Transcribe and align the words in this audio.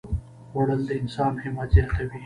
خوړل 0.49 0.81
د 0.87 0.89
انسان 1.01 1.33
همت 1.43 1.69
زیاتوي 1.75 2.17